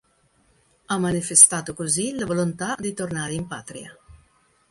[0.87, 3.95] Ha manifestato così la volontà di tornare in patria.